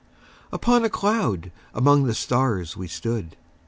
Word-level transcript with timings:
Upon 0.51 0.83
a 0.83 0.89
cloud 0.89 1.51
among 1.75 2.05
the 2.05 2.15
stars 2.15 2.75
we 2.75 2.87
stood. 2.87 3.37